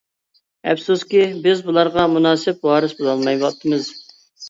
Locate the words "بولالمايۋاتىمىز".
3.01-3.97